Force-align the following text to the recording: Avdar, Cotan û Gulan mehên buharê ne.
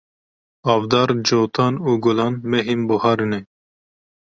Avdar, 0.73 1.09
Cotan 1.29 1.73
û 1.89 1.91
Gulan 2.03 2.33
mehên 2.51 2.81
buharê 2.89 3.27
ne. 3.31 3.41